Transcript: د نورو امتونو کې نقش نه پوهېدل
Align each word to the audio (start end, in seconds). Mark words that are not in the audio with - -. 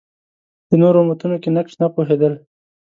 د 0.69 0.71
نورو 0.81 0.99
امتونو 1.05 1.35
کې 1.43 1.49
نقش 1.55 1.73
نه 1.81 1.87
پوهېدل 1.95 2.33